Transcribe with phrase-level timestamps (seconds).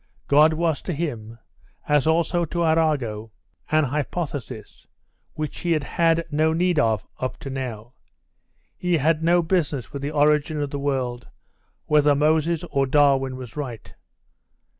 [0.27, 1.37] God was to him,
[1.87, 3.29] as also to Arago,
[3.69, 4.87] an hypothesis,
[5.35, 7.93] which he had had no need of up to now.
[8.75, 11.27] He had no business with the origin of the world,
[11.85, 13.93] whether Moses or Darwin was right.